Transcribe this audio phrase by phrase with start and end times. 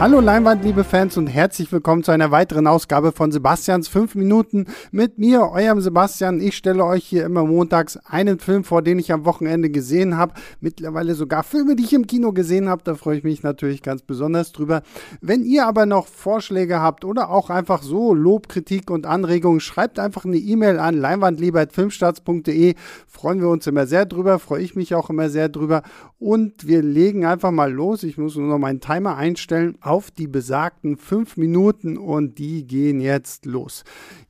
[0.00, 4.64] Hallo Leinwand, liebe Fans und herzlich willkommen zu einer weiteren Ausgabe von Sebastians 5 Minuten
[4.92, 6.40] mit mir, eurem Sebastian.
[6.40, 10.32] Ich stelle euch hier immer montags einen Film vor, den ich am Wochenende gesehen habe.
[10.58, 12.82] Mittlerweile sogar Filme, die ich im Kino gesehen habe.
[12.82, 14.80] Da freue ich mich natürlich ganz besonders drüber.
[15.20, 19.98] Wenn ihr aber noch Vorschläge habt oder auch einfach so Lob, Kritik und Anregungen, schreibt
[19.98, 22.74] einfach eine E-Mail an leinwandliebertfilmstarts.de.
[23.06, 25.82] Freuen wir uns immer sehr drüber, freue ich mich auch immer sehr drüber.
[26.18, 28.02] Und wir legen einfach mal los.
[28.02, 33.00] Ich muss nur noch meinen Timer einstellen auf die besagten fünf Minuten und die gehen
[33.00, 33.82] jetzt los.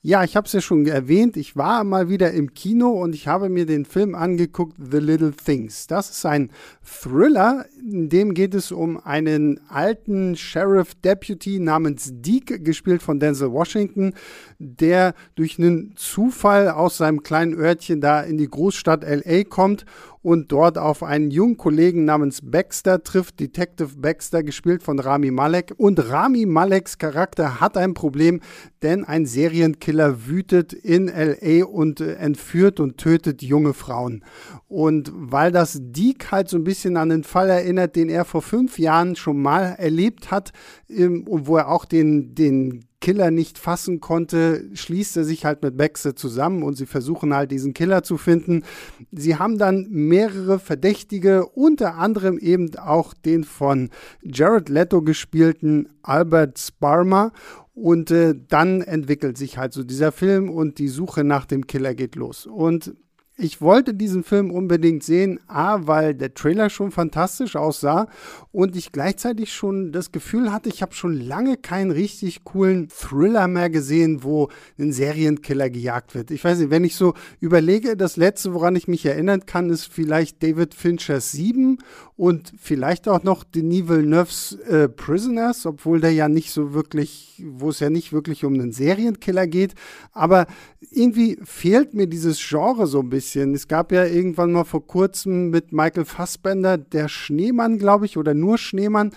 [0.00, 3.26] Ja, ich habe es ja schon erwähnt, ich war mal wieder im Kino und ich
[3.26, 5.88] habe mir den Film angeguckt, The Little Things.
[5.88, 6.52] Das ist ein
[6.84, 13.50] Thriller, in dem geht es um einen alten Sheriff Deputy namens Deke, gespielt von Denzel
[13.50, 14.14] Washington,
[14.60, 19.84] der durch einen Zufall aus seinem kleinen Örtchen da in die Großstadt LA kommt
[20.22, 25.72] und dort auf einen jungen Kollegen namens Baxter trifft, Detective Baxter, gespielt von Rami Malek.
[25.76, 28.40] Und Rami Maleks Charakter hat ein Problem,
[28.82, 34.24] denn ein Serienkiller wütet in LA und äh, entführt und tötet junge Frauen.
[34.68, 38.42] Und weil das Deke halt so ein bisschen an den Fall erinnert, den er vor
[38.42, 40.52] fünf Jahren schon mal erlebt hat,
[40.88, 45.62] ähm, und wo er auch den, den Killer nicht fassen konnte, schließt er sich halt
[45.62, 48.64] mit Baxter zusammen und sie versuchen halt diesen Killer zu finden.
[49.12, 53.90] Sie haben dann mehrere Verdächtige, unter anderem eben auch den von
[54.22, 57.32] Jared Leto gespielten Albert Sparma.
[57.80, 61.94] Und äh, dann entwickelt sich halt so dieser Film und die Suche nach dem Killer
[61.94, 62.46] geht los.
[62.46, 62.94] Und
[63.40, 68.08] ich wollte diesen Film unbedingt sehen, A, weil der Trailer schon fantastisch aussah
[68.50, 73.46] und ich gleichzeitig schon das Gefühl hatte, ich habe schon lange keinen richtig coolen Thriller
[73.46, 76.32] mehr gesehen, wo ein Serienkiller gejagt wird.
[76.32, 79.84] Ich weiß nicht, wenn ich so überlege, das letzte, woran ich mich erinnern kann, ist
[79.84, 81.78] vielleicht David Finchers 7
[82.16, 87.68] und vielleicht auch noch Denis Villeneuve's äh, Prisoners, obwohl der ja nicht so wirklich, wo
[87.68, 89.74] es ja nicht wirklich um einen Serienkiller geht,
[90.10, 90.48] aber
[90.90, 93.54] irgendwie fehlt mir dieses Genre so ein bisschen bisschen.
[93.54, 98.32] Es gab ja irgendwann mal vor kurzem mit Michael Fassbender der Schneemann, glaube ich, oder
[98.32, 99.12] nur Schneemann.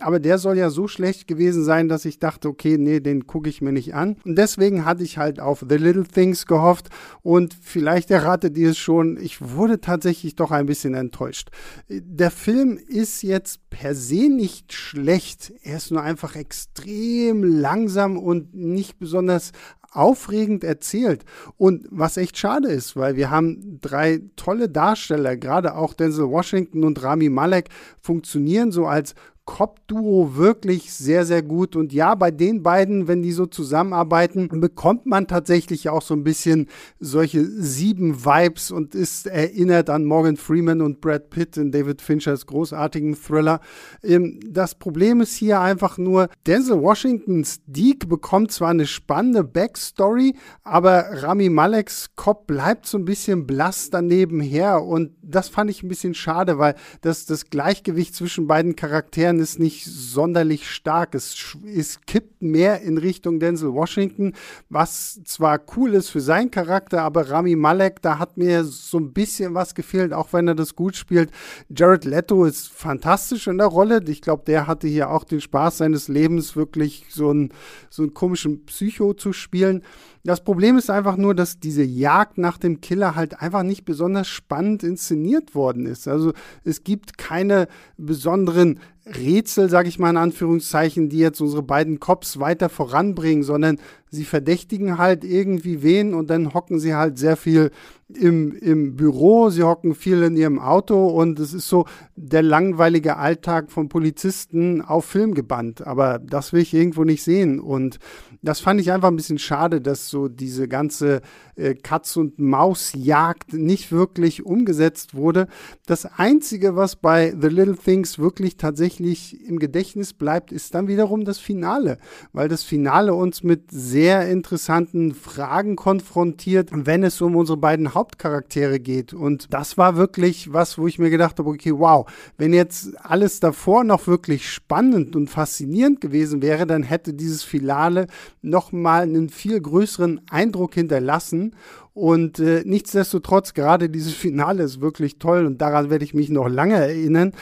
[0.00, 3.48] Aber der soll ja so schlecht gewesen sein, dass ich dachte, okay, nee, den gucke
[3.48, 4.16] ich mir nicht an.
[4.24, 6.88] Und deswegen hatte ich halt auf The Little Things gehofft.
[7.22, 11.50] Und vielleicht erratet ihr es schon, ich wurde tatsächlich doch ein bisschen enttäuscht.
[11.88, 15.52] Der Film ist jetzt per se nicht schlecht.
[15.62, 19.52] Er ist nur einfach extrem langsam und nicht besonders
[19.94, 21.24] aufregend erzählt.
[21.56, 26.84] Und was echt schade ist, weil wir haben drei tolle Darsteller, gerade auch Denzel Washington
[26.84, 27.68] und Rami Malek
[28.00, 29.14] funktionieren so als
[29.46, 31.76] Cop-Duo wirklich sehr, sehr gut.
[31.76, 36.24] Und ja, bei den beiden, wenn die so zusammenarbeiten, bekommt man tatsächlich auch so ein
[36.24, 36.68] bisschen
[36.98, 42.46] solche sieben Vibes und ist erinnert an Morgan Freeman und Brad Pitt in David Finchers
[42.46, 43.60] großartigen Thriller.
[44.02, 50.36] Ähm, das Problem ist hier einfach nur, Denzel Washingtons Deke bekommt zwar eine spannende Backstory,
[50.62, 54.82] aber Rami Maleks Cop bleibt so ein bisschen blass daneben her.
[54.82, 59.38] Und das fand ich ein bisschen schade, weil das, das Gleichgewicht zwischen beiden Charakteren Bayern
[59.38, 61.14] ist nicht sonderlich stark.
[61.14, 64.32] Es, es kippt mehr in Richtung Denzel Washington,
[64.68, 69.12] was zwar cool ist für seinen Charakter, aber Rami Malek, da hat mir so ein
[69.12, 71.30] bisschen was gefehlt, auch wenn er das gut spielt.
[71.68, 74.02] Jared Leto ist fantastisch in der Rolle.
[74.06, 77.52] Ich glaube, der hatte hier auch den Spaß seines Lebens, wirklich so einen,
[77.90, 79.82] so einen komischen Psycho zu spielen.
[80.26, 84.26] Das Problem ist einfach nur, dass diese Jagd nach dem Killer halt einfach nicht besonders
[84.26, 86.08] spannend inszeniert worden ist.
[86.08, 86.32] Also
[86.64, 87.68] es gibt keine
[87.98, 93.78] besonderen Rätsel, sage ich mal in Anführungszeichen, die jetzt unsere beiden Cops weiter voranbringen, sondern
[94.14, 97.70] sie verdächtigen halt irgendwie wen und dann hocken sie halt sehr viel
[98.12, 101.86] im, im Büro, sie hocken viel in ihrem Auto und es ist so
[102.16, 105.86] der langweilige Alltag von Polizisten auf Film gebannt.
[105.86, 107.60] Aber das will ich irgendwo nicht sehen.
[107.60, 107.98] Und
[108.42, 111.22] das fand ich einfach ein bisschen schade, dass so diese ganze
[111.56, 115.48] äh, Katz- und Maus-Jagd nicht wirklich umgesetzt wurde.
[115.86, 121.24] Das Einzige, was bei The Little Things wirklich tatsächlich im Gedächtnis bleibt, ist dann wiederum
[121.24, 121.98] das Finale,
[122.32, 128.80] weil das Finale uns mit sehr interessanten Fragen konfrontiert, wenn es um unsere beiden Hauptcharaktere
[128.80, 129.14] geht.
[129.14, 132.06] Und das war wirklich was, wo ich mir gedacht habe, okay, wow,
[132.36, 138.06] wenn jetzt alles davor noch wirklich spannend und faszinierend gewesen wäre, dann hätte dieses Finale
[138.42, 141.54] nochmal einen viel größeren Eindruck hinterlassen.
[141.94, 146.48] Und äh, nichtsdestotrotz, gerade dieses Finale ist wirklich toll und daran werde ich mich noch
[146.48, 147.32] lange erinnern.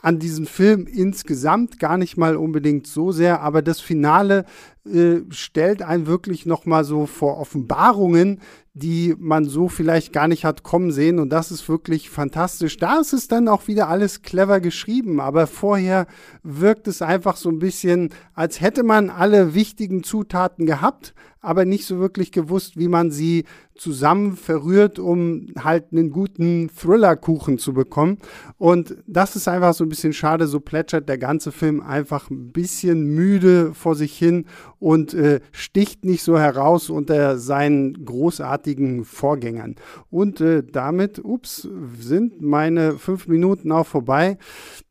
[0.00, 4.46] An diesen Film insgesamt gar nicht mal unbedingt so sehr, aber das Finale
[4.92, 8.40] äh, stellt einen wirklich noch mal so vor Offenbarungen,
[8.78, 11.18] die man so vielleicht gar nicht hat kommen sehen.
[11.18, 12.76] Und das ist wirklich fantastisch.
[12.76, 15.20] Da ist es dann auch wieder alles clever geschrieben.
[15.20, 16.06] Aber vorher
[16.42, 21.86] wirkt es einfach so ein bisschen, als hätte man alle wichtigen Zutaten gehabt, aber nicht
[21.86, 23.44] so wirklich gewusst, wie man sie
[23.76, 28.18] zusammen verrührt, um halt einen guten Thriller-Kuchen zu bekommen.
[28.58, 30.48] Und das ist einfach so ein bisschen schade.
[30.48, 34.46] So plätschert der ganze Film einfach ein bisschen müde vor sich hin
[34.78, 39.76] und äh, sticht nicht so heraus unter seinen großartigen Vorgängern.
[40.10, 44.38] Und äh, damit, ups, sind meine fünf Minuten auch vorbei.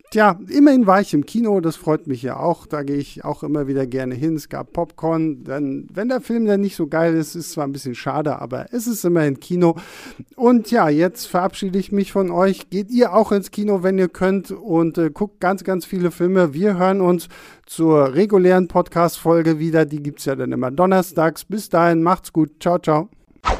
[0.09, 2.65] Tja, immerhin war ich im Kino, das freut mich ja auch.
[2.65, 4.35] Da gehe ich auch immer wieder gerne hin.
[4.35, 5.43] Es gab Popcorn.
[5.43, 8.67] Dann, wenn der Film dann nicht so geil ist, ist zwar ein bisschen schade, aber
[8.71, 9.75] es ist immerhin Kino.
[10.37, 12.69] Und ja, jetzt verabschiede ich mich von euch.
[12.69, 16.53] Geht ihr auch ins Kino, wenn ihr könnt und äh, guckt ganz, ganz viele Filme.
[16.53, 17.27] Wir hören uns
[17.65, 19.85] zur regulären Podcast-Folge wieder.
[19.85, 21.43] Die gibt es ja dann immer donnerstags.
[21.43, 22.51] Bis dahin, macht's gut.
[22.61, 23.16] Ciao, ciao.